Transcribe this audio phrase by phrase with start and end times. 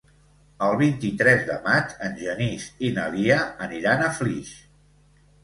[0.67, 3.37] El vint-i-tres de maig en Genís i na Lia
[3.69, 4.53] aniran a Flix.